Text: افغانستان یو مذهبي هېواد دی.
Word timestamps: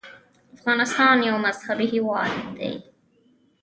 افغانستان 0.57 1.17
یو 1.29 1.35
مذهبي 1.45 1.87
هېواد 1.93 2.33
دی. 2.57 2.73